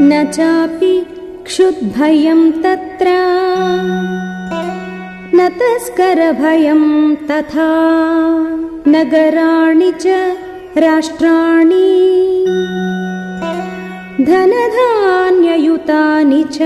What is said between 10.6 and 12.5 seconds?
राष्ट्राणि।